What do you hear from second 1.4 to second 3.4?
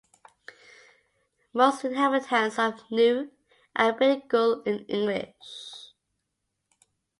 Most inhabitants of Niue